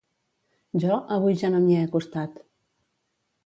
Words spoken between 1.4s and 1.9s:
ja no m'hi he